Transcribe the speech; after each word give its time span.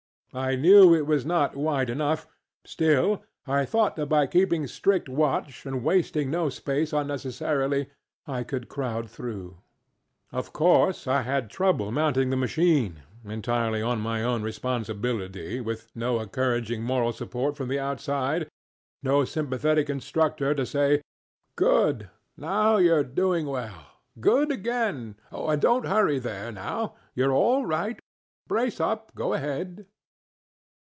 I 0.33 0.55
knew 0.55 0.95
it 0.95 1.05
was 1.05 1.25
not 1.25 1.57
wide 1.57 1.89
enough; 1.89 2.25
still, 2.63 3.21
I 3.45 3.65
thought 3.65 3.97
that 3.97 4.05
by 4.05 4.27
keeping 4.27 4.65
strict 4.65 5.09
watch 5.09 5.65
and 5.65 5.83
wasting 5.83 6.31
no 6.31 6.47
space 6.47 6.93
unnecessarily 6.93 7.89
I 8.25 8.43
could 8.45 8.69
crowd 8.69 9.09
through. 9.09 9.57
Of 10.31 10.53
course 10.53 11.05
I 11.05 11.23
had 11.23 11.49
trouble 11.49 11.91
mounting 11.91 12.29
the 12.29 12.37
machine, 12.37 13.01
entirely 13.25 13.81
on 13.81 13.99
my 13.99 14.23
own 14.23 14.41
responsibility, 14.41 15.59
with 15.59 15.91
no 15.95 16.21
encouraging 16.21 16.81
moral 16.81 17.11
support 17.11 17.57
from 17.57 17.67
the 17.67 17.79
outside, 17.79 18.47
no 19.03 19.25
sympathetic 19.25 19.89
instructor 19.89 20.55
to 20.55 20.65
say, 20.65 21.01
ŌĆ£Good! 21.57 22.07
now 22.37 22.77
youŌĆÖre 22.77 23.13
doing 23.15 23.45
wellŌĆögood 23.47 23.55
againŌĆödonŌĆÖt 25.33 25.83
hurryŌĆöthere, 25.83 26.53
now, 26.53 26.95
youŌĆÖre 27.17 27.33
all 27.35 27.63
rightŌĆöbrace 27.65 28.79
up, 28.79 29.13
go 29.13 29.33
ahead. 29.33 29.87